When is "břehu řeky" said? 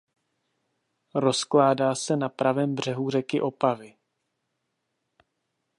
2.75-3.41